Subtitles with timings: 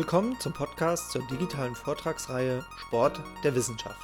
[0.00, 4.00] Willkommen zum Podcast zur digitalen Vortragsreihe Sport der Wissenschaft.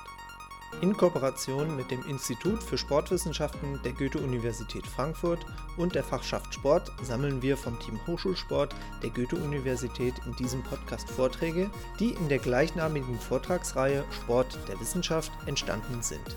[0.82, 5.46] In Kooperation mit dem Institut für Sportwissenschaften der Goethe-Universität Frankfurt
[5.78, 11.70] und der Fachschaft Sport sammeln wir vom Team Hochschulsport der Goethe-Universität in diesem Podcast Vorträge,
[11.98, 16.36] die in der gleichnamigen Vortragsreihe Sport der Wissenschaft entstanden sind.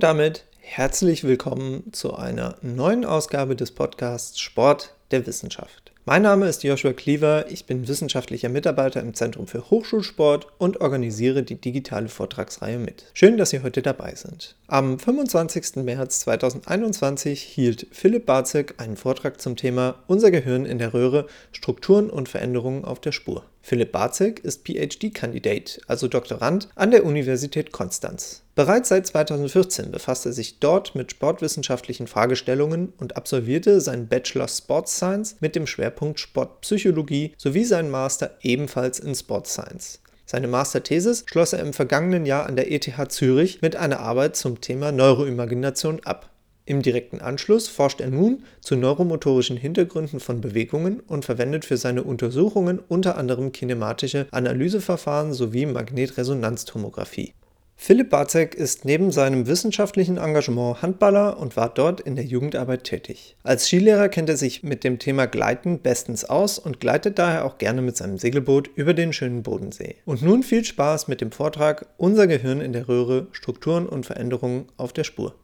[0.00, 5.92] Und damit herzlich willkommen zu einer neuen Ausgabe des Podcasts Sport der Wissenschaft.
[6.06, 11.42] Mein Name ist Joshua Cleaver, ich bin wissenschaftlicher Mitarbeiter im Zentrum für Hochschulsport und organisiere
[11.42, 13.04] die digitale Vortragsreihe mit.
[13.12, 14.56] Schön, dass Sie heute dabei sind.
[14.68, 15.84] Am 25.
[15.84, 22.08] März 2021 hielt Philipp Barzek einen Vortrag zum Thema Unser Gehirn in der Röhre, Strukturen
[22.08, 23.44] und Veränderungen auf der Spur.
[23.62, 28.42] Philipp Barzek ist PhD-Kandidat, also Doktorand, an der Universität Konstanz.
[28.54, 34.96] Bereits seit 2014 befasst er sich dort mit sportwissenschaftlichen Fragestellungen und absolvierte seinen Bachelor Sports
[34.96, 40.00] Science mit dem Schwerpunkt Sportpsychologie sowie seinen Master ebenfalls in Sports Science.
[40.26, 44.60] Seine Masterthesis schloss er im vergangenen Jahr an der ETH Zürich mit einer Arbeit zum
[44.60, 46.30] Thema Neuroimagination ab.
[46.70, 52.04] Im direkten Anschluss forscht er nun zu neuromotorischen Hintergründen von Bewegungen und verwendet für seine
[52.04, 57.34] Untersuchungen unter anderem kinematische Analyseverfahren sowie Magnetresonanztomographie.
[57.74, 63.34] Philipp Barzek ist neben seinem wissenschaftlichen Engagement Handballer und war dort in der Jugendarbeit tätig.
[63.42, 67.58] Als Skilehrer kennt er sich mit dem Thema Gleiten bestens aus und gleitet daher auch
[67.58, 69.96] gerne mit seinem Segelboot über den schönen Bodensee.
[70.04, 74.66] Und nun viel Spaß mit dem Vortrag Unser Gehirn in der Röhre, Strukturen und Veränderungen
[74.76, 75.34] auf der Spur.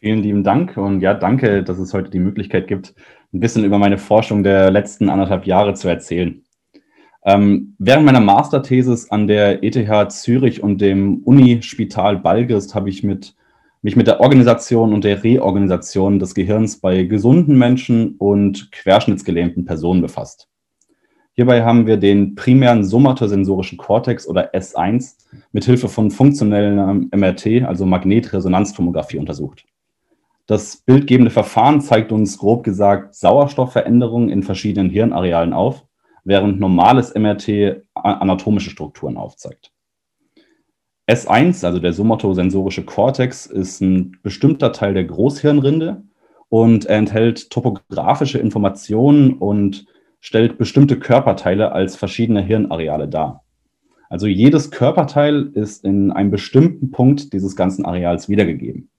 [0.00, 2.94] Vielen lieben Dank und ja, danke, dass es heute die Möglichkeit gibt,
[3.34, 6.42] ein bisschen über meine Forschung der letzten anderthalb Jahre zu erzählen.
[7.22, 13.34] Ähm, während meiner Masterthesis an der ETH Zürich und dem Unispital Balgrist habe ich mit,
[13.82, 20.00] mich mit der Organisation und der Reorganisation des Gehirns bei gesunden Menschen und querschnittsgelähmten Personen
[20.00, 20.48] befasst.
[21.34, 25.16] Hierbei haben wir den primären somatosensorischen Kortex oder S1
[25.52, 29.66] mit Hilfe von funktionellen MRT, also Magnetresonanztomographie, untersucht.
[30.50, 35.86] Das bildgebende Verfahren zeigt uns grob gesagt Sauerstoffveränderungen in verschiedenen Hirnarealen auf,
[36.24, 39.70] während normales MRT anatomische Strukturen aufzeigt.
[41.08, 46.02] S1, also der somatosensorische Kortex, ist ein bestimmter Teil der Großhirnrinde
[46.48, 49.86] und er enthält topografische Informationen und
[50.18, 53.44] stellt bestimmte Körperteile als verschiedene Hirnareale dar.
[54.08, 58.90] Also jedes Körperteil ist in einem bestimmten Punkt dieses ganzen Areals wiedergegeben.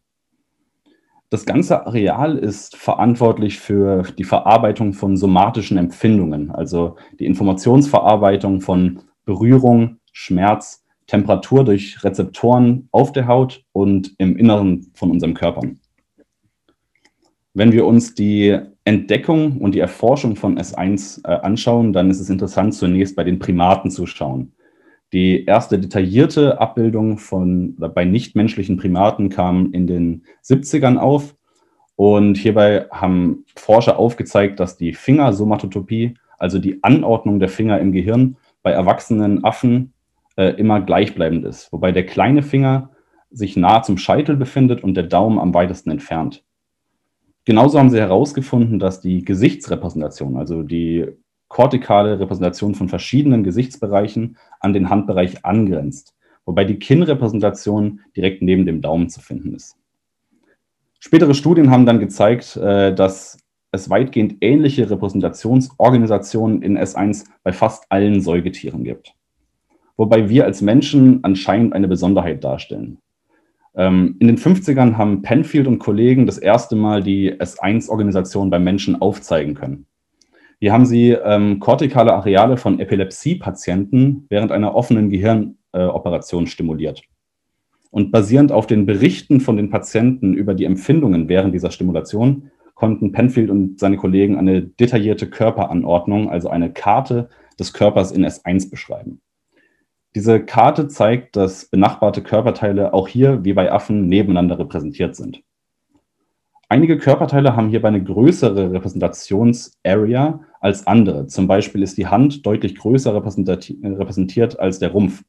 [1.31, 9.03] Das ganze Areal ist verantwortlich für die Verarbeitung von somatischen Empfindungen, also die Informationsverarbeitung von
[9.23, 15.61] Berührung, Schmerz, Temperatur durch Rezeptoren auf der Haut und im Inneren von unserem Körper.
[17.53, 22.29] Wenn wir uns die Entdeckung und die Erforschung von S1 äh, anschauen, dann ist es
[22.29, 24.51] interessant, zunächst bei den Primaten zu schauen.
[25.13, 31.35] Die erste detaillierte Abbildung von bei nichtmenschlichen Primaten kam in den 70ern auf.
[31.95, 38.37] Und hierbei haben Forscher aufgezeigt, dass die Fingersomatotopie, also die Anordnung der Finger im Gehirn,
[38.63, 39.93] bei erwachsenen Affen
[40.37, 42.89] äh, immer gleichbleibend ist, wobei der kleine Finger
[43.29, 46.43] sich nahe zum Scheitel befindet und der Daumen am weitesten entfernt.
[47.45, 51.07] Genauso haben sie herausgefunden, dass die Gesichtsrepräsentation, also die
[51.51, 58.81] kortikale Repräsentation von verschiedenen Gesichtsbereichen an den Handbereich angrenzt, wobei die Kinnrepräsentation direkt neben dem
[58.81, 59.75] Daumen zu finden ist.
[61.01, 63.37] Spätere Studien haben dann gezeigt, äh, dass
[63.73, 69.13] es weitgehend ähnliche Repräsentationsorganisationen in S1 bei fast allen Säugetieren gibt.
[69.97, 72.99] Wobei wir als Menschen anscheinend eine Besonderheit darstellen.
[73.75, 79.01] Ähm, in den 50ern haben Penfield und Kollegen das erste Mal die S1-Organisation beim Menschen
[79.01, 79.85] aufzeigen können.
[80.61, 87.01] Hier haben sie ähm, kortikale Areale von Epilepsie-Patienten während einer offenen Gehirnoperation äh, stimuliert.
[87.89, 93.11] Und basierend auf den Berichten von den Patienten über die Empfindungen während dieser Stimulation konnten
[93.11, 97.29] Penfield und seine Kollegen eine detaillierte Körperanordnung, also eine Karte
[97.59, 99.19] des Körpers in S1 beschreiben.
[100.13, 105.41] Diese Karte zeigt, dass benachbarte Körperteile auch hier wie bei Affen nebeneinander repräsentiert sind.
[106.71, 111.27] Einige Körperteile haben hierbei eine größere Repräsentationsarea als andere.
[111.27, 115.21] Zum Beispiel ist die Hand deutlich größer repräsentiert als der Rumpf.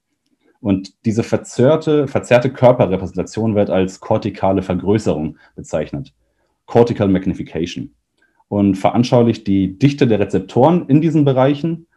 [0.60, 6.14] Und diese verzerrte, verzerrte Körperrepräsentation wird als kortikale Vergrößerung bezeichnet.
[6.66, 7.92] Cortical Magnification.
[8.46, 11.88] Und veranschaulicht die Dichte der Rezeptoren in diesen Bereichen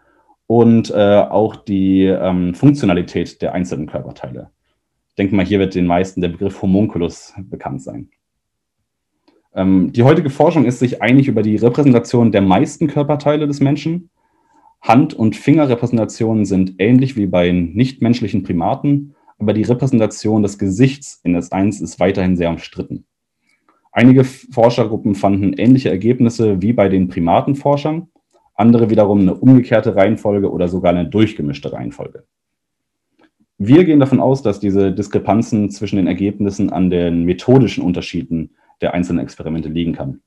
[0.48, 4.50] und äh, auch die ähm, Funktionalität der einzelnen Körperteile.
[5.10, 8.10] Ich denke mal, hier wird den meisten der Begriff Homunculus bekannt sein.
[9.56, 14.10] Ähm, die heutige Forschung ist sich einig über die Repräsentation der meisten Körperteile des Menschen.
[14.82, 21.36] Hand- und Fingerrepräsentationen sind ähnlich wie bei nichtmenschlichen Primaten, aber die Repräsentation des Gesichts in
[21.36, 23.06] S1 ist weiterhin sehr umstritten.
[23.92, 28.10] Einige Forschergruppen fanden ähnliche Ergebnisse wie bei den Primatenforschern,
[28.54, 32.26] andere wiederum eine umgekehrte Reihenfolge oder sogar eine durchgemischte Reihenfolge.
[33.58, 38.52] Wir gehen davon aus, dass diese Diskrepanzen zwischen den Ergebnissen an den methodischen Unterschieden
[38.82, 40.22] der einzelnen Experimente liegen kann.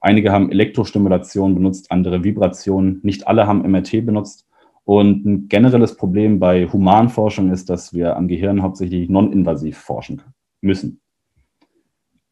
[0.00, 4.46] Einige haben Elektrostimulation benutzt, andere Vibration, nicht alle haben MRT benutzt.
[4.84, 10.22] Und ein generelles Problem bei Humanforschung ist, dass wir am Gehirn hauptsächlich non-invasiv forschen
[10.60, 11.00] müssen.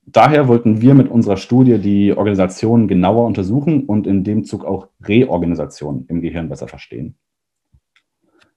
[0.06, 4.88] Daher wollten wir mit unserer Studie die Organisation genauer untersuchen und in dem Zug auch
[5.02, 7.16] Reorganisation im Gehirn besser verstehen.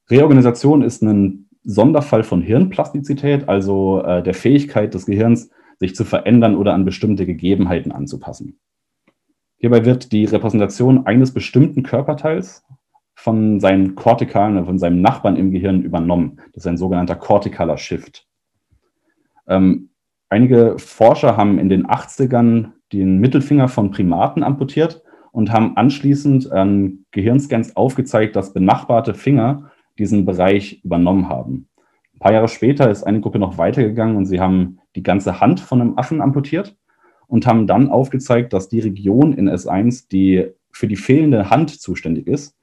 [0.09, 5.49] Reorganisation ist ein Sonderfall von Hirnplastizität, also äh, der Fähigkeit des Gehirns,
[5.79, 8.59] sich zu verändern oder an bestimmte Gegebenheiten anzupassen.
[9.57, 12.63] Hierbei wird die Repräsentation eines bestimmten Körperteils
[13.15, 16.39] von seinen Kortikalen, von seinem Nachbarn im Gehirn übernommen.
[16.53, 18.27] Das ist ein sogenannter kortikaler Shift.
[19.47, 19.89] Ähm,
[20.29, 25.01] einige Forscher haben in den 80ern den Mittelfinger von Primaten amputiert
[25.31, 31.69] und haben anschließend an Gehirnscans aufgezeigt, dass benachbarte Finger diesen Bereich übernommen haben.
[32.17, 35.59] Ein paar Jahre später ist eine Gruppe noch weitergegangen und sie haben die ganze Hand
[35.59, 36.75] von einem Affen amputiert
[37.27, 42.25] und haben dann aufgezeigt, dass die Region in S1, die für die fehlende Hand zuständig
[42.25, 42.57] ist,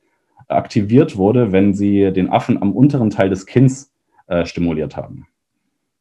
[0.48, 3.92] aktiviert wurde, wenn sie den Affen am unteren Teil des Kinns
[4.26, 5.28] äh, stimuliert haben.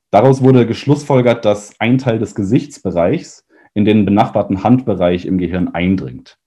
[0.10, 3.46] Daraus wurde geschlussfolgert, dass ein Teil des Gesichtsbereichs
[3.76, 6.40] in den benachbarten Handbereich im Gehirn eindringt.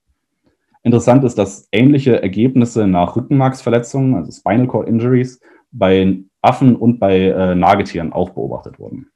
[0.82, 7.28] Interessant ist, dass ähnliche Ergebnisse nach Rückenmarksverletzungen, also Spinal Cord Injuries, bei Affen und bei
[7.28, 9.10] äh, Nagetieren auch beobachtet wurden.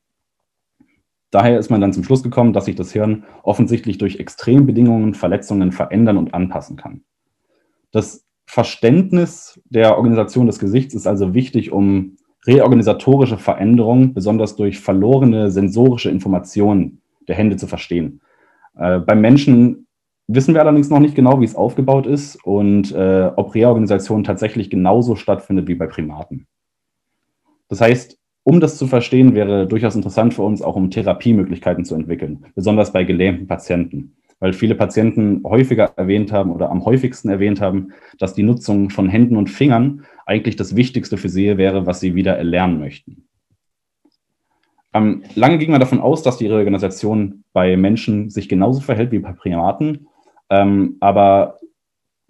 [1.30, 5.70] Daher ist man dann zum Schluss gekommen, dass sich das Hirn offensichtlich durch Extrembedingungen, Verletzungen
[5.70, 7.02] verändern und anpassen kann.
[7.92, 12.16] Das Verständnis der Organisation des Gesichts ist also wichtig, um
[12.46, 18.22] reorganisatorische Veränderungen, besonders durch verlorene sensorische Informationen der Hände zu verstehen.
[18.76, 19.86] Äh, beim Menschen
[20.26, 24.70] wissen wir allerdings noch nicht genau, wie es aufgebaut ist und äh, ob Reorganisation tatsächlich
[24.70, 26.46] genauso stattfindet wie bei Primaten.
[27.70, 31.94] Das heißt, um das zu verstehen, wäre durchaus interessant für uns, auch um Therapiemöglichkeiten zu
[31.94, 37.60] entwickeln, besonders bei gelähmten Patienten, weil viele Patienten häufiger erwähnt haben oder am häufigsten erwähnt
[37.60, 42.00] haben, dass die Nutzung von Händen und Fingern eigentlich das Wichtigste für sie wäre, was
[42.00, 43.28] sie wieder erlernen möchten.
[44.92, 49.20] Ähm, lange ging man davon aus, dass die Reorganisation bei Menschen sich genauso verhält wie
[49.20, 50.08] bei Primaten,
[50.48, 51.59] ähm, aber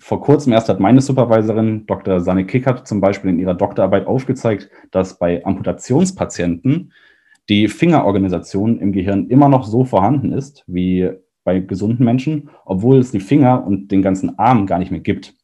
[0.01, 2.21] vor kurzem erst hat meine Supervisorin, Dr.
[2.21, 6.93] Sanne Kickert, zum Beispiel in ihrer Doktorarbeit aufgezeigt, dass bei Amputationspatienten
[7.49, 11.11] die Fingerorganisation im Gehirn immer noch so vorhanden ist wie
[11.45, 15.35] bei gesunden Menschen, obwohl es die Finger und den ganzen Arm gar nicht mehr gibt.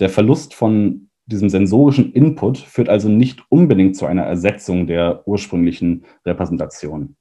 [0.00, 6.04] Der Verlust von diesem sensorischen Input führt also nicht unbedingt zu einer Ersetzung der ursprünglichen
[6.24, 7.16] Repräsentation.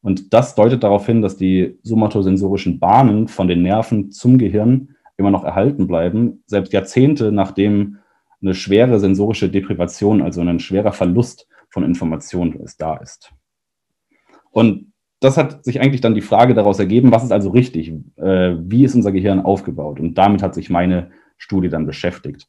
[0.00, 5.30] Und das deutet darauf hin, dass die somatosensorischen Bahnen von den Nerven zum Gehirn immer
[5.30, 7.98] noch erhalten bleiben, selbst Jahrzehnte nachdem
[8.42, 13.32] eine schwere sensorische Deprivation, also ein schwerer Verlust von Informationen da ist.
[14.50, 17.92] Und das hat sich eigentlich dann die Frage daraus ergeben, was ist also richtig?
[18.16, 20.00] Äh, wie ist unser Gehirn aufgebaut?
[20.00, 22.48] Und damit hat sich meine Studie dann beschäftigt.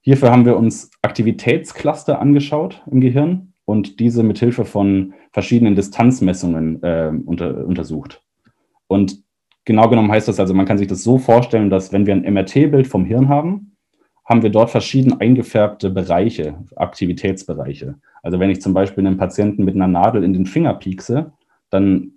[0.00, 6.82] Hierfür haben wir uns Aktivitätscluster angeschaut im Gehirn und diese mit Hilfe von verschiedenen Distanzmessungen
[6.82, 8.22] äh, unter, untersucht.
[8.86, 9.22] Und
[9.64, 12.32] Genau genommen heißt das also, man kann sich das so vorstellen, dass wenn wir ein
[12.32, 13.76] MRT-Bild vom Hirn haben,
[14.24, 17.96] haben wir dort verschieden eingefärbte Bereiche, Aktivitätsbereiche.
[18.22, 21.32] Also wenn ich zum Beispiel einen Patienten mit einer Nadel in den Finger piekse,
[21.70, 22.12] dann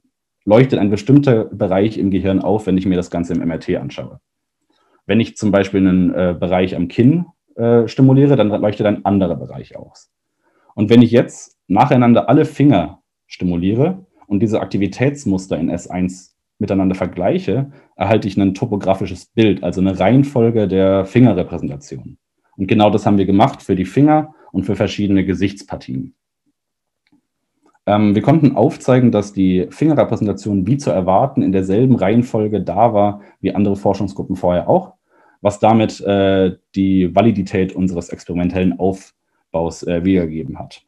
[0.45, 4.19] leuchtet ein bestimmter Bereich im Gehirn auf, wenn ich mir das Ganze im MRT anschaue.
[5.05, 7.25] Wenn ich zum Beispiel einen äh, Bereich am Kinn
[7.55, 10.11] äh, stimuliere, dann leuchtet ein anderer Bereich aus.
[10.75, 17.71] Und wenn ich jetzt nacheinander alle Finger stimuliere und diese Aktivitätsmuster in S1 miteinander vergleiche,
[17.95, 22.17] erhalte ich ein topografisches Bild, also eine Reihenfolge der Fingerrepräsentation.
[22.57, 26.15] Und genau das haben wir gemacht für die Finger und für verschiedene Gesichtspartien.
[27.85, 33.21] Ähm, wir konnten aufzeigen, dass die Fingerrepräsentation wie zu erwarten in derselben Reihenfolge da war
[33.41, 34.93] wie andere Forschungsgruppen vorher auch,
[35.41, 40.81] was damit äh, die Validität unseres experimentellen Aufbaus äh, wiedergegeben hat.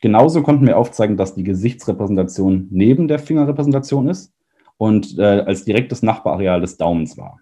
[0.00, 4.32] Genauso konnten wir aufzeigen, dass die Gesichtsrepräsentation neben der Fingerrepräsentation ist
[4.76, 7.38] und äh, als direktes Nachbarareal des Daumens war.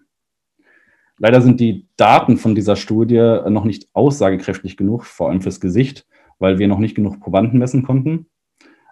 [1.17, 6.07] Leider sind die Daten von dieser Studie noch nicht aussagekräftig genug, vor allem fürs Gesicht,
[6.39, 8.27] weil wir noch nicht genug Probanden messen konnten.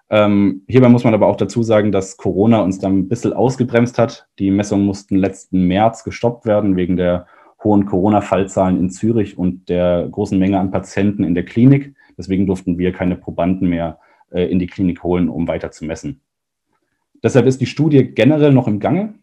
[0.09, 3.97] Ähm, hierbei muss man aber auch dazu sagen, dass Corona uns dann ein bisschen ausgebremst
[3.97, 4.27] hat.
[4.39, 7.27] Die Messungen mussten letzten März gestoppt werden wegen der
[7.63, 11.95] hohen Corona-Fallzahlen in Zürich und der großen Menge an Patienten in der Klinik.
[12.17, 13.99] Deswegen durften wir keine Probanden mehr
[14.31, 16.21] äh, in die Klinik holen, um weiter zu messen.
[17.23, 19.15] Deshalb ist die Studie generell noch im Gange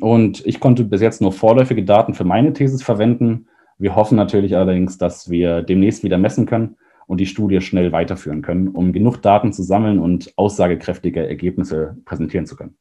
[0.00, 3.48] und ich konnte bis jetzt nur vorläufige Daten für meine Thesis verwenden.
[3.78, 8.40] Wir hoffen natürlich allerdings, dass wir demnächst wieder messen können und die Studie schnell weiterführen
[8.40, 12.76] können, um genug Daten zu sammeln und aussagekräftige Ergebnisse präsentieren zu können.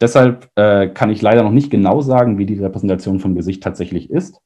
[0.00, 4.10] Deshalb äh, kann ich leider noch nicht genau sagen, wie die Repräsentation vom Gesicht tatsächlich
[4.10, 4.40] ist.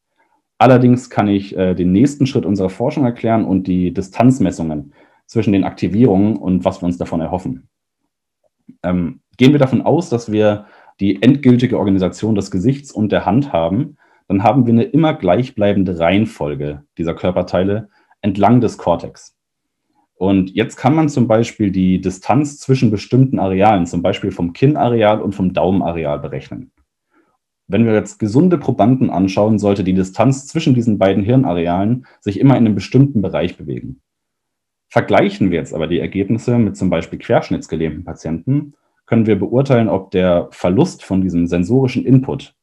[0.59, 4.93] Allerdings kann ich äh, den nächsten Schritt unserer Forschung erklären und die Distanzmessungen
[5.27, 7.69] zwischen den Aktivierungen und was wir uns davon erhoffen.
[8.87, 10.66] Ähm, gehen wir davon aus, dass wir
[11.00, 13.97] die endgültige Organisation des Gesichts und der Hand haben,
[14.28, 17.88] dann haben wir eine immer gleichbleibende Reihenfolge dieser Körperteile
[18.23, 19.37] entlang des Kortex.
[20.14, 25.21] Und jetzt kann man zum Beispiel die Distanz zwischen bestimmten Arealen, zum Beispiel vom Kinnareal
[25.21, 26.73] und vom Daumenareal berechnen.
[27.69, 32.57] Wenn wir jetzt gesunde Probanden anschauen, sollte die Distanz zwischen diesen beiden Hirnarealen sich immer
[32.57, 34.00] in einem bestimmten Bereich bewegen.
[34.88, 38.75] Vergleichen wir jetzt aber die Ergebnisse mit zum Beispiel querschnittsgelähmten Patienten,
[39.07, 42.55] können wir beurteilen, ob der Verlust von diesem sensorischen Input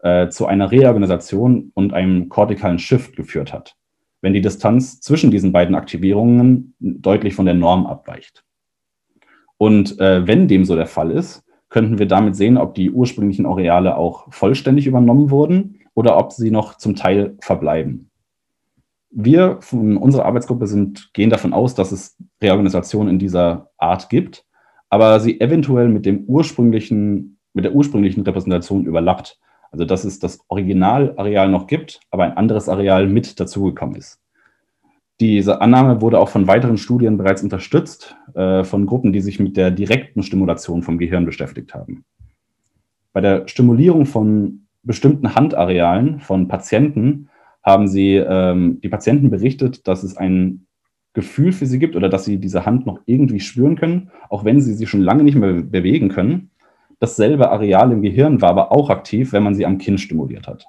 [0.00, 3.76] äh, zu einer Reorganisation und einem kortikalen Shift geführt hat,
[4.20, 8.44] wenn die Distanz zwischen diesen beiden Aktivierungen deutlich von der Norm abweicht.
[9.58, 13.46] Und äh, wenn dem so der Fall ist, könnten wir damit sehen, ob die ursprünglichen
[13.46, 18.10] Areale auch vollständig übernommen wurden oder ob sie noch zum Teil verbleiben.
[19.14, 24.44] Wir von unserer Arbeitsgruppe sind, gehen davon aus, dass es Reorganisationen in dieser Art gibt
[24.92, 29.38] aber sie eventuell mit dem ursprünglichen, mit der ursprünglichen Repräsentation überlappt.
[29.70, 34.20] Also dass es das Originalareal noch gibt, aber ein anderes Areal mit dazugekommen ist.
[35.18, 39.56] Diese Annahme wurde auch von weiteren Studien bereits unterstützt, äh, von Gruppen, die sich mit
[39.56, 42.04] der direkten Stimulation vom Gehirn beschäftigt haben.
[43.14, 47.30] Bei der Stimulierung von bestimmten Handarealen von Patienten
[47.62, 50.66] haben sie ähm, die Patienten berichtet, dass es einen
[51.14, 54.60] Gefühl für sie gibt oder dass sie diese Hand noch irgendwie spüren können, auch wenn
[54.60, 56.50] sie sie schon lange nicht mehr bewegen können.
[56.98, 60.66] Dasselbe Areal im Gehirn war aber auch aktiv, wenn man sie am Kinn stimuliert hat.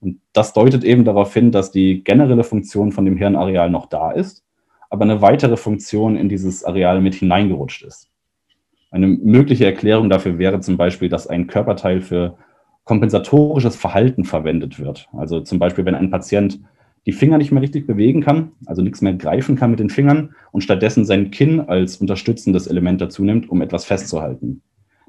[0.00, 4.12] Und das deutet eben darauf hin, dass die generelle Funktion von dem Hirnareal noch da
[4.12, 4.44] ist,
[4.90, 8.08] aber eine weitere Funktion in dieses Areal mit hineingerutscht ist.
[8.90, 12.38] Eine mögliche Erklärung dafür wäre zum Beispiel, dass ein Körperteil für
[12.86, 15.08] kompensatorisches Verhalten verwendet wird.
[15.12, 16.60] Also zum Beispiel, wenn ein Patient
[17.04, 20.34] die Finger nicht mehr richtig bewegen kann, also nichts mehr greifen kann mit den Fingern
[20.52, 24.62] und stattdessen sein Kinn als unterstützendes Element dazu nimmt, um etwas festzuhalten.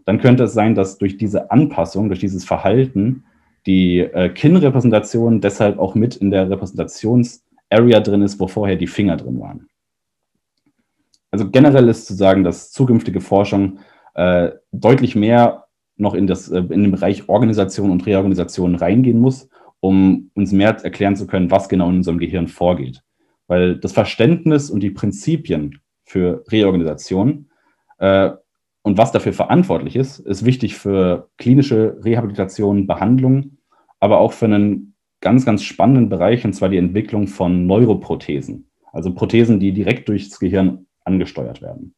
[0.05, 3.25] Dann könnte es sein, dass durch diese Anpassung, durch dieses Verhalten,
[3.65, 9.17] die äh, Kinnrepräsentation deshalb auch mit in der Repräsentationsarea drin ist, wo vorher die Finger
[9.17, 9.67] drin waren.
[11.29, 13.79] Also generell ist zu sagen, dass zukünftige Forschung
[14.15, 15.66] äh, deutlich mehr
[15.98, 19.50] noch in, das, äh, in den Bereich Organisation und Reorganisation reingehen muss
[19.80, 23.04] um uns mehr erklären zu können, was genau in unserem Gehirn vorgeht.
[23.48, 27.50] Weil das Verständnis und die Prinzipien für Reorganisation
[28.00, 28.32] äh,
[28.82, 33.58] und was dafür verantwortlich ist, ist wichtig für klinische Rehabilitation, Behandlung,
[34.00, 38.70] aber auch für einen ganz, ganz spannenden Bereich, und zwar die Entwicklung von Neuroprothesen.
[38.94, 41.94] Also Prothesen, die direkt durchs Gehirn angesteuert werden.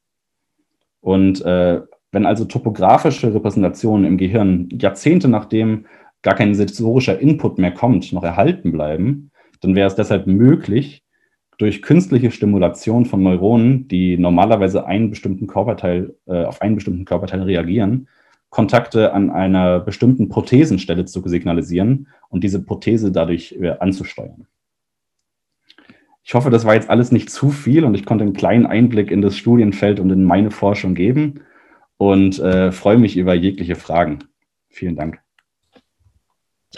[1.01, 5.85] Und äh, wenn also topografische Repräsentationen im Gehirn Jahrzehnte nachdem
[6.21, 11.03] gar kein sensorischer Input mehr kommt, noch erhalten bleiben, dann wäre es deshalb möglich,
[11.57, 17.41] durch künstliche Stimulation von Neuronen, die normalerweise einen bestimmten Körperteil, äh, auf einen bestimmten Körperteil
[17.43, 18.07] reagieren,
[18.49, 24.47] Kontakte an einer bestimmten Prothesenstelle zu signalisieren und diese Prothese dadurch äh, anzusteuern.
[26.23, 29.11] Ich hoffe, das war jetzt alles nicht zu viel und ich konnte einen kleinen Einblick
[29.11, 31.41] in das Studienfeld und in meine Forschung geben
[31.99, 34.19] und äh, freue mich über jegliche Fragen.
[34.69, 35.21] Vielen Dank.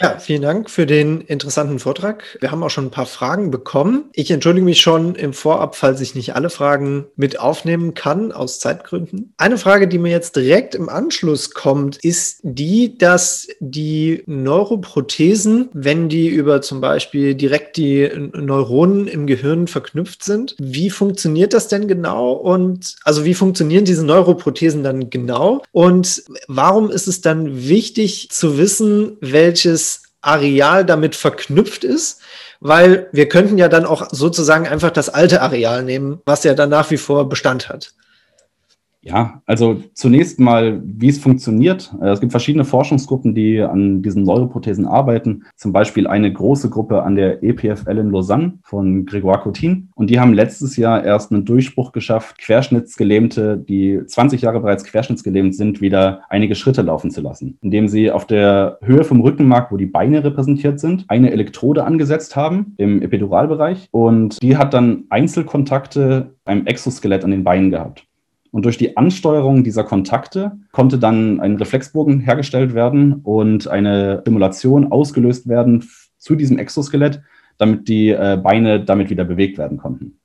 [0.00, 2.38] Ja, vielen Dank für den interessanten Vortrag.
[2.40, 4.04] Wir haben auch schon ein paar Fragen bekommen.
[4.14, 8.58] Ich entschuldige mich schon im Vorab, falls ich nicht alle Fragen mit aufnehmen kann, aus
[8.58, 9.34] Zeitgründen.
[9.36, 16.08] Eine Frage, die mir jetzt direkt im Anschluss kommt, ist die, dass die Neuroprothesen, wenn
[16.08, 21.86] die über zum Beispiel direkt die Neuronen im Gehirn verknüpft sind, wie funktioniert das denn
[21.86, 22.32] genau?
[22.32, 25.62] Und also wie funktionieren diese Neuroprothesen dann genau?
[25.70, 29.81] Und warum ist es dann wichtig zu wissen, welches
[30.22, 32.20] Areal damit verknüpft ist,
[32.60, 36.70] weil wir könnten ja dann auch sozusagen einfach das alte Areal nehmen, was ja dann
[36.70, 37.92] nach wie vor Bestand hat.
[39.04, 41.92] Ja, also zunächst mal, wie es funktioniert.
[42.00, 45.44] Äh, es gibt verschiedene Forschungsgruppen, die an diesen Neuroprothesen arbeiten.
[45.56, 49.88] Zum Beispiel eine große Gruppe an der EPFL in Lausanne von Grégoire Cotin.
[49.96, 55.56] Und die haben letztes Jahr erst einen Durchbruch geschafft, Querschnittsgelähmte, die 20 Jahre bereits querschnittsgelähmt
[55.56, 57.58] sind, wieder einige Schritte laufen zu lassen.
[57.60, 62.36] Indem sie auf der Höhe vom Rückenmark, wo die Beine repräsentiert sind, eine Elektrode angesetzt
[62.36, 63.88] haben im Epiduralbereich.
[63.90, 68.06] Und die hat dann Einzelkontakte beim Exoskelett an den Beinen gehabt.
[68.52, 74.92] Und durch die Ansteuerung dieser Kontakte konnte dann ein Reflexbogen hergestellt werden und eine Stimulation
[74.92, 77.22] ausgelöst werden zu diesem Exoskelett,
[77.56, 80.18] damit die äh, Beine damit wieder bewegt werden konnten.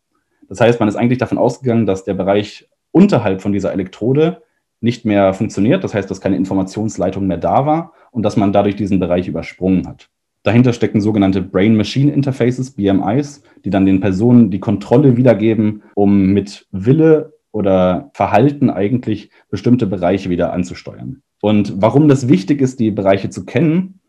[0.50, 4.42] Das heißt, man ist eigentlich davon ausgegangen, dass der Bereich unterhalb von dieser Elektrode
[4.82, 5.84] nicht mehr funktioniert.
[5.84, 9.88] Das heißt, dass keine Informationsleitung mehr da war und dass man dadurch diesen Bereich übersprungen
[9.88, 10.10] hat.
[10.44, 17.34] Dahinter stecken sogenannte Brain-Machine-Interfaces, BMIs, die dann den Personen die Kontrolle wiedergeben, um mit Wille
[17.58, 21.24] oder Verhalten eigentlich bestimmte Bereiche wieder anzusteuern.
[21.42, 24.00] Und warum das wichtig ist, die Bereiche zu kennen,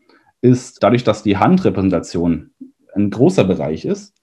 [0.41, 2.51] ist dadurch, dass die Handrepräsentation
[2.93, 4.13] ein großer Bereich ist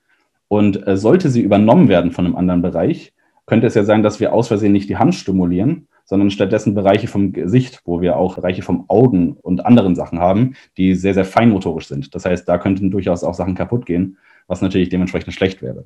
[0.46, 3.12] und äh, sollte sie übernommen werden von einem anderen Bereich,
[3.46, 7.08] könnte es ja sein, dass wir aus Versehen nicht die Hand stimulieren, sondern stattdessen Bereiche
[7.08, 11.24] vom Gesicht, wo wir auch Bereiche vom Augen und anderen Sachen haben, die sehr, sehr
[11.24, 12.14] feinmotorisch sind.
[12.14, 15.84] Das heißt, da könnten durchaus auch Sachen kaputt gehen, was natürlich dementsprechend schlecht wäre.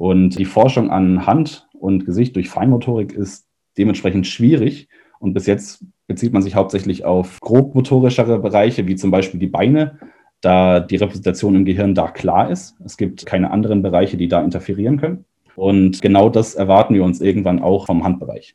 [0.00, 4.88] Und die Forschung an Hand und Gesicht durch Feinmotorik ist dementsprechend schwierig.
[5.18, 9.98] Und bis jetzt bezieht man sich hauptsächlich auf grobmotorischere Bereiche, wie zum Beispiel die Beine,
[10.40, 12.76] da die Repräsentation im Gehirn da klar ist.
[12.82, 15.26] Es gibt keine anderen Bereiche, die da interferieren können.
[15.54, 18.54] Und genau das erwarten wir uns irgendwann auch vom Handbereich.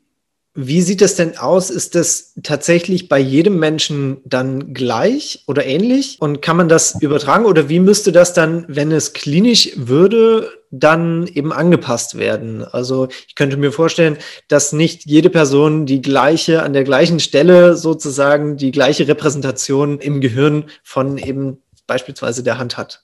[0.58, 1.70] Wie sieht es denn aus?
[1.70, 6.16] Ist das tatsächlich bei jedem Menschen dann gleich oder ähnlich?
[6.22, 7.46] Und kann man das übertragen?
[7.46, 12.64] Oder wie müsste das dann, wenn es klinisch würde, dann eben angepasst werden?
[12.64, 17.76] Also ich könnte mir vorstellen, dass nicht jede Person die gleiche, an der gleichen Stelle
[17.76, 23.04] sozusagen die gleiche Repräsentation im Gehirn von eben beispielsweise der Hand hat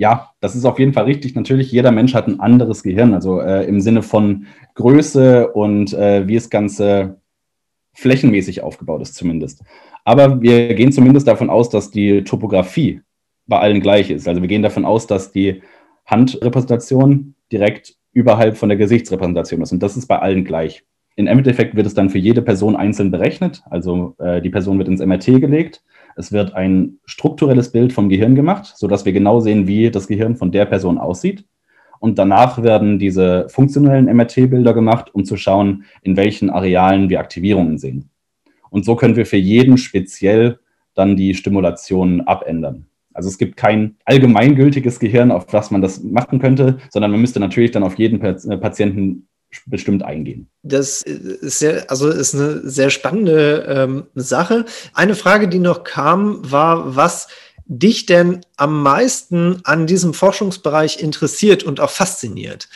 [0.00, 1.34] ja, das ist auf jeden Fall richtig.
[1.34, 6.26] Natürlich, jeder Mensch hat ein anderes Gehirn, also äh, im Sinne von Größe und äh,
[6.26, 7.20] wie es Ganze
[7.92, 9.62] flächenmäßig aufgebaut ist zumindest.
[10.06, 13.02] Aber wir gehen zumindest davon aus, dass die Topografie
[13.46, 14.26] bei allen gleich ist.
[14.26, 15.60] Also wir gehen davon aus, dass die
[16.06, 19.72] Handrepräsentation direkt überhalb von der Gesichtsrepräsentation ist.
[19.72, 20.82] Und das ist bei allen gleich.
[21.16, 23.62] Im Endeffekt wird es dann für jede Person einzeln berechnet.
[23.68, 25.82] Also äh, die Person wird ins MRT gelegt
[26.16, 30.36] es wird ein strukturelles Bild vom Gehirn gemacht, sodass wir genau sehen, wie das Gehirn
[30.36, 31.44] von der Person aussieht.
[31.98, 37.78] Und danach werden diese funktionellen MRT-Bilder gemacht, um zu schauen, in welchen Arealen wir Aktivierungen
[37.78, 38.10] sehen.
[38.70, 40.58] Und so können wir für jeden speziell
[40.94, 42.86] dann die Stimulation abändern.
[43.12, 47.40] Also es gibt kein allgemeingültiges Gehirn, auf das man das machen könnte, sondern man müsste
[47.40, 49.26] natürlich dann auf jeden Patienten
[49.66, 50.48] bestimmt eingehen.
[50.62, 54.64] Das ist sehr, also ist eine sehr spannende ähm, Sache.
[54.94, 57.28] Eine Frage, die noch kam, war, was
[57.66, 62.68] dich denn am meisten an diesem Forschungsbereich interessiert und auch fasziniert?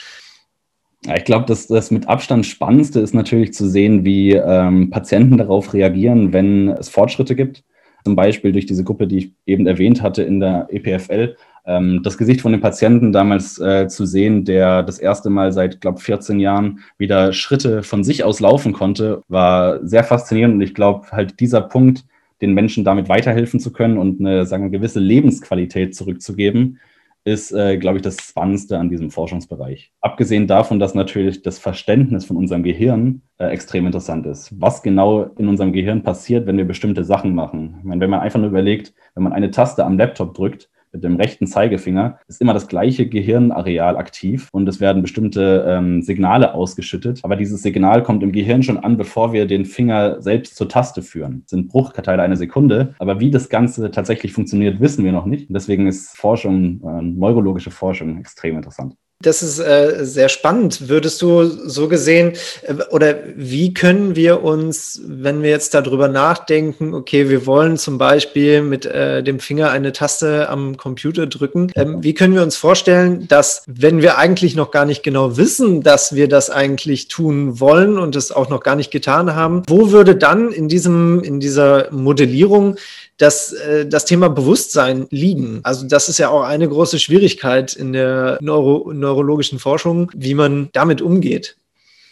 [1.05, 5.37] Ja, ich glaube, dass das mit Abstand Spannendste ist natürlich zu sehen, wie ähm, Patienten
[5.37, 7.63] darauf reagieren, wenn es Fortschritte gibt.
[8.05, 12.43] Zum Beispiel durch diese Gruppe, die ich eben erwähnt hatte in der EPFL, das Gesicht
[12.43, 16.81] von dem Patienten damals äh, zu sehen, der das erste Mal seit, glaube 14 Jahren
[16.99, 20.57] wieder Schritte von sich aus laufen konnte, war sehr faszinierend.
[20.57, 22.05] Und ich glaube, halt dieser Punkt,
[22.43, 26.79] den Menschen damit weiterhelfen zu können und eine, sagen wir, gewisse Lebensqualität zurückzugeben,
[27.25, 29.93] ist, äh, glaube ich, das Spannendste an diesem Forschungsbereich.
[30.03, 34.53] Abgesehen davon, dass natürlich das Verständnis von unserem Gehirn äh, extrem interessant ist.
[34.61, 37.77] Was genau in unserem Gehirn passiert, wenn wir bestimmte Sachen machen.
[37.79, 41.05] Ich meine, wenn man einfach nur überlegt, wenn man eine Taste am Laptop drückt, mit
[41.05, 46.55] dem rechten Zeigefinger ist immer das gleiche Gehirnareal aktiv und es werden bestimmte ähm, Signale
[46.55, 47.21] ausgeschüttet.
[47.23, 51.03] Aber dieses Signal kommt im Gehirn schon an, bevor wir den Finger selbst zur Taste
[51.03, 51.43] führen.
[51.43, 52.95] Das sind Bruchteile einer Sekunde.
[52.99, 55.49] Aber wie das Ganze tatsächlich funktioniert, wissen wir noch nicht.
[55.49, 58.95] Und deswegen ist Forschung, äh, neurologische Forschung extrem interessant.
[59.23, 60.89] Das ist äh, sehr spannend.
[60.89, 66.93] Würdest du so gesehen, äh, oder wie können wir uns, wenn wir jetzt darüber nachdenken,
[66.95, 72.03] okay, wir wollen zum Beispiel mit äh, dem Finger eine Taste am Computer drücken, ähm,
[72.03, 76.15] wie können wir uns vorstellen, dass wenn wir eigentlich noch gar nicht genau wissen, dass
[76.15, 80.17] wir das eigentlich tun wollen und es auch noch gar nicht getan haben, wo würde
[80.17, 82.77] dann in diesem, in dieser Modellierung
[83.19, 85.61] das, äh, das Thema Bewusstsein liegen.
[85.63, 90.69] Also das ist ja auch eine große Schwierigkeit in der Neuro neurologischen Forschung, wie man
[90.73, 91.57] damit umgeht.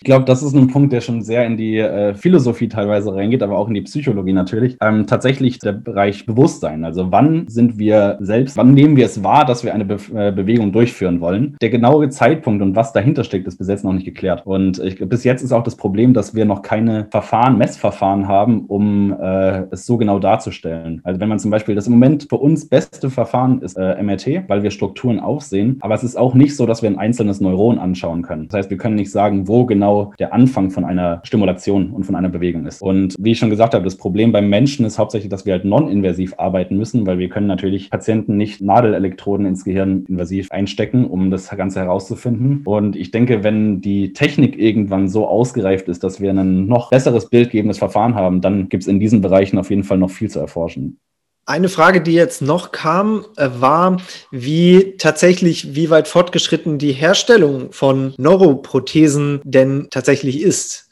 [0.03, 3.41] Ich glaube, das ist ein Punkt, der schon sehr in die äh, Philosophie teilweise reingeht,
[3.41, 4.77] aber auch in die Psychologie natürlich.
[4.81, 6.85] Ähm, tatsächlich der Bereich Bewusstsein.
[6.85, 10.33] Also wann sind wir selbst, wann nehmen wir es wahr, dass wir eine Be äh,
[10.33, 11.57] Bewegung durchführen wollen?
[11.63, 14.45] Der genaue Zeitpunkt und was dahinter steckt, ist bis jetzt noch nicht geklärt.
[14.45, 18.65] Und ich, bis jetzt ist auch das Problem, dass wir noch keine Verfahren, Messverfahren haben,
[18.67, 21.01] um äh, es so genau darzustellen.
[21.05, 24.49] Also wenn man zum Beispiel das im Moment für uns beste Verfahren ist äh, MRT,
[24.49, 27.79] weil wir Strukturen aufsehen, aber es ist auch nicht so, dass wir ein einzelnes Neuron
[27.79, 28.49] anschauen können.
[28.49, 32.15] Das heißt, wir können nicht sagen, wo genau der Anfang von einer Stimulation und von
[32.15, 32.83] einer Bewegung ist.
[32.83, 35.65] Und wie ich schon gesagt habe, das Problem beim Menschen ist hauptsächlich, dass wir halt
[35.65, 41.31] non-invasiv arbeiten müssen, weil wir können natürlich Patienten nicht Nadelelektroden ins Gehirn invasiv einstecken, um
[41.31, 42.63] das Ganze herauszufinden.
[42.65, 47.29] Und ich denke, wenn die Technik irgendwann so ausgereift ist, dass wir ein noch besseres
[47.29, 50.41] bildgebendes Verfahren haben, dann gibt es in diesen Bereichen auf jeden Fall noch viel zu
[50.41, 50.99] erforschen.
[51.45, 53.97] Eine Frage, die jetzt noch kam, äh, war,
[54.31, 60.89] wie tatsächlich, wie weit fortgeschritten die Herstellung von Neuroprothesen denn tatsächlich ist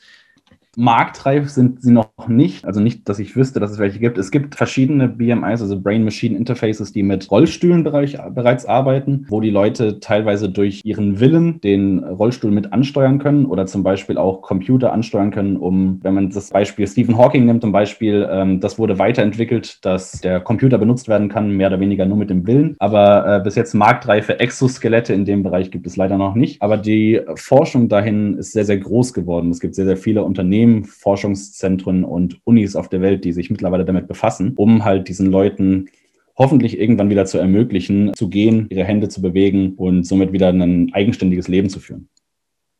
[0.76, 2.64] marktreif sind sie noch nicht.
[2.64, 4.18] Also nicht, dass ich wüsste, dass es welche gibt.
[4.18, 10.00] Es gibt verschiedene BMIs, also Brain-Machine Interfaces, die mit Rollstühlen bereits arbeiten, wo die Leute
[10.00, 15.30] teilweise durch ihren Willen den Rollstuhl mit ansteuern können oder zum Beispiel auch Computer ansteuern
[15.30, 19.84] können, um, wenn man das Beispiel Stephen Hawking nimmt, zum Beispiel, ähm, das wurde weiterentwickelt,
[19.84, 22.76] dass der Computer benutzt werden kann, mehr oder weniger nur mit dem Willen.
[22.78, 26.62] Aber äh, bis jetzt marktreife Exoskelette in dem Bereich gibt es leider noch nicht.
[26.62, 29.50] Aber die Forschung dahin ist sehr, sehr groß geworden.
[29.50, 33.50] Es gibt sehr, sehr viele Unternehmen, Unternehmen, Forschungszentren und Unis auf der Welt, die sich
[33.50, 35.86] mittlerweile damit befassen, um halt diesen Leuten
[36.36, 40.92] hoffentlich irgendwann wieder zu ermöglichen, zu gehen, ihre Hände zu bewegen und somit wieder ein
[40.92, 42.08] eigenständiges Leben zu führen.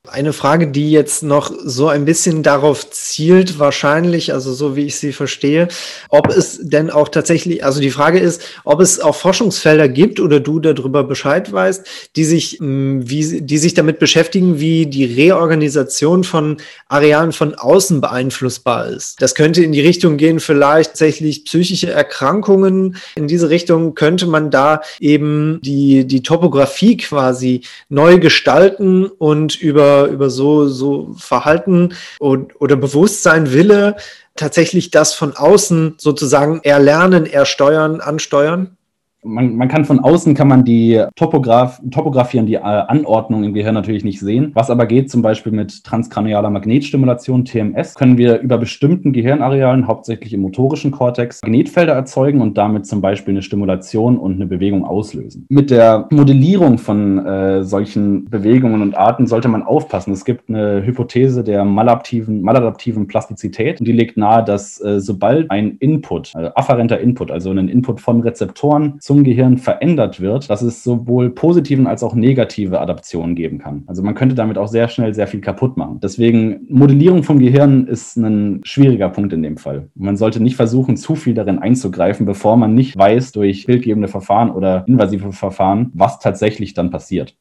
[0.08, 4.96] Eine Frage, die jetzt noch so ein bisschen darauf zielt, wahrscheinlich, also so wie ich
[4.96, 5.68] sie verstehe,
[6.08, 10.40] ob es denn auch tatsächlich, also die Frage ist, ob es auch Forschungsfelder gibt oder
[10.40, 11.86] du darüber Bescheid weißt,
[12.16, 16.56] die sich, mm, wie, die sich damit beschäftigen, wie die Reorganisation von
[16.88, 19.20] Arealen von außen beeinflussbar ist.
[19.20, 22.96] Das könnte in die Richtung gehen, vielleicht tatsächlich psychische Erkrankungen.
[23.16, 29.89] In diese Richtung könnte man da eben die, die Topografie quasi neu gestalten und über
[30.10, 33.96] über, so, so Verhalten und, oder Bewusstsein, Wille
[34.36, 38.76] tatsächlich das von außen sozusagen erlernen, ersteuern, ansteuern?
[39.22, 43.54] Man, man kann von außen kann man die Topograf, Topografie und die äh, Anordnung im
[43.54, 44.52] Gehirn natürlich nicht sehen.
[44.54, 50.32] Was aber geht, zum Beispiel mit transkranialer Magnetstimulation, TMS, können wir über bestimmten Gehirnarealen, hauptsächlich
[50.32, 55.46] im motorischen Kortex, Magnetfelder erzeugen und damit zum Beispiel eine Stimulation und eine Bewegung auslösen.
[55.48, 60.12] Mit der Modellierung von äh, solchen Bewegungen und Arten sollte man aufpassen.
[60.12, 65.50] Es gibt eine Hypothese der maladaptiven, maladaptiven Plastizität und die legt nahe, dass äh, sobald
[65.50, 70.62] ein Input, äh, afferenter Input, also ein Input von Rezeptoren zum Gehirn verändert wird, dass
[70.62, 73.82] es sowohl positiven als auch negative Adaptionen geben kann.
[73.88, 75.98] Also man könnte damit auch sehr schnell sehr viel kaputt machen.
[76.00, 79.90] Deswegen Modellierung vom Gehirn ist ein schwieriger Punkt in dem Fall.
[79.96, 84.52] Man sollte nicht versuchen, zu viel darin einzugreifen, bevor man nicht weiß durch bildgebende Verfahren
[84.52, 87.34] oder invasive Verfahren, was tatsächlich dann passiert.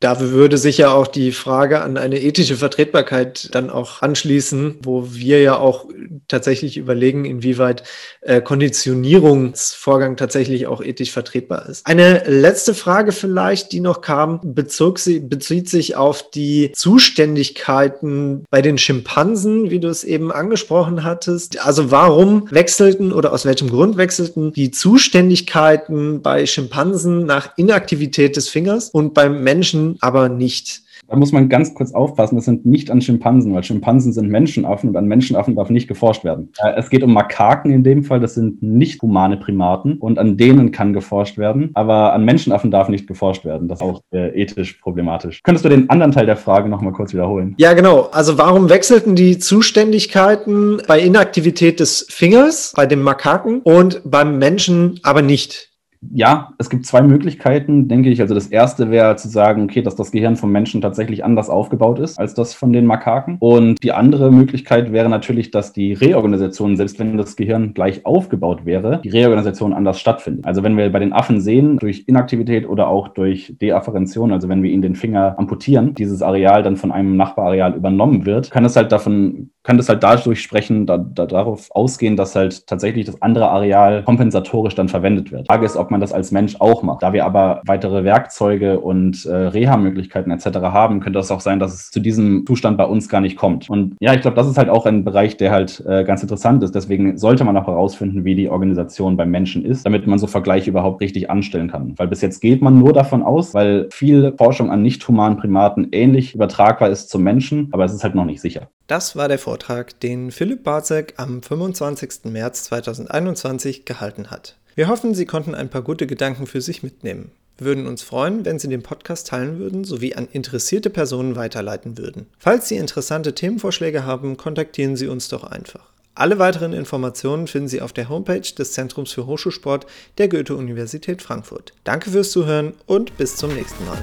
[0.00, 5.12] Da würde sich ja auch die Frage an eine ethische Vertretbarkeit dann auch anschließen, wo
[5.12, 5.84] wir ja auch
[6.26, 7.82] tatsächlich überlegen, inwieweit
[8.22, 11.86] äh, Konditionierungsvorgang tatsächlich auch ethisch vertretbar ist.
[11.86, 18.62] Eine letzte Frage vielleicht, die noch kam, bezog sie, bezieht sich auf die Zuständigkeiten bei
[18.62, 21.62] den Schimpansen, wie du es eben angesprochen hattest.
[21.66, 28.48] Also warum wechselten oder aus welchem Grund wechselten die Zuständigkeiten bei Schimpansen nach Inaktivität des
[28.48, 30.82] Fingers und beim Menschen aber nicht.
[31.08, 34.90] Da muss man ganz kurz aufpassen, das sind nicht an Schimpansen, weil Schimpansen sind Menschenaffen
[34.90, 36.52] und an Menschenaffen darf nicht geforscht werden.
[36.62, 40.36] Äh, es geht um Makaken in dem Fall, das sind nicht humane Primaten und an
[40.36, 43.66] denen kann geforscht werden, aber an Menschenaffen darf nicht geforscht werden.
[43.66, 45.42] Das ist auch äh, ethisch problematisch.
[45.42, 47.54] Könntest du den anderen Teil der Frage nochmal kurz wiederholen?
[47.58, 48.08] Ja, genau.
[48.12, 55.00] Also warum wechselten die Zuständigkeiten bei Inaktivität des Fingers bei dem Makaken und beim Menschen
[55.02, 55.69] aber nicht?
[56.12, 58.20] Ja, es gibt zwei Möglichkeiten, denke ich.
[58.22, 61.98] Also das erste wäre zu sagen, okay, dass das Gehirn vom Menschen tatsächlich anders aufgebaut
[61.98, 63.36] ist als das von den Makaken.
[63.38, 68.64] Und die andere Möglichkeit wäre natürlich, dass die Reorganisation, selbst wenn das Gehirn gleich aufgebaut
[68.64, 70.46] wäre, die Reorganisation anders stattfindet.
[70.46, 74.62] Also wenn wir bei den Affen sehen, durch Inaktivität oder auch durch Deafferention, also wenn
[74.62, 78.74] wir ihnen den Finger amputieren, dieses Areal dann von einem Nachbarareal übernommen wird, kann es
[78.74, 83.22] halt davon könnte es halt dadurch sprechen, da, da, darauf ausgehen, dass halt tatsächlich das
[83.22, 85.42] andere Areal kompensatorisch dann verwendet wird.
[85.42, 87.04] Die Frage ist, ob man das als Mensch auch macht.
[87.04, 90.58] Da wir aber weitere Werkzeuge und äh, Reha-Möglichkeiten etc.
[90.58, 93.70] haben, könnte es auch sein, dass es zu diesem Zustand bei uns gar nicht kommt.
[93.70, 96.64] Und ja, ich glaube, das ist halt auch ein Bereich, der halt äh, ganz interessant
[96.64, 96.74] ist.
[96.74, 100.68] Deswegen sollte man auch herausfinden, wie die Organisation beim Menschen ist, damit man so Vergleiche
[100.68, 101.94] überhaupt richtig anstellen kann.
[101.96, 105.90] Weil bis jetzt geht man nur davon aus, weil viel Forschung an nicht humanen Primaten
[105.92, 108.68] ähnlich übertragbar ist zum Menschen, aber es ist halt noch nicht sicher.
[108.90, 112.24] Das war der Vortrag, den Philipp Barzek am 25.
[112.24, 114.56] März 2021 gehalten hat.
[114.74, 117.30] Wir hoffen, Sie konnten ein paar gute Gedanken für sich mitnehmen.
[117.56, 121.98] Wir würden uns freuen, wenn Sie den Podcast teilen würden sowie an interessierte Personen weiterleiten
[121.98, 122.26] würden.
[122.36, 125.92] Falls Sie interessante Themenvorschläge haben, kontaktieren Sie uns doch einfach.
[126.16, 129.86] Alle weiteren Informationen finden Sie auf der Homepage des Zentrums für Hochschulsport
[130.18, 131.74] der Goethe-Universität Frankfurt.
[131.84, 134.02] Danke fürs Zuhören und bis zum nächsten Mal.